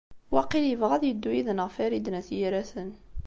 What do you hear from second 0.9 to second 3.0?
ad yeddu yid-neɣ Farid n At Yiraten.